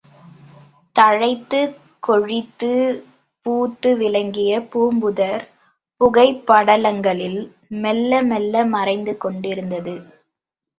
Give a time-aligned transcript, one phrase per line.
[0.95, 1.75] தழைத்துக்
[2.03, 2.97] கொழித்துப்
[3.45, 5.45] பூத்து விளங்கிய பூம்புதர்
[6.01, 7.39] புகைப்படலங்களில்
[7.77, 9.95] மெல்ல மெல்ல மறைந்து கொண்டிருந்தது.